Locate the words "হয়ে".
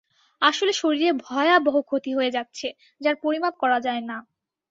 2.17-2.31